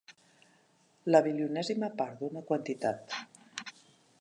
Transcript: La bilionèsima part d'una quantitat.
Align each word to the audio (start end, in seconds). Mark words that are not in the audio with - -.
La 1.15 1.21
bilionèsima 1.27 1.91
part 2.01 2.17
d'una 2.23 2.43
quantitat. 2.51 3.17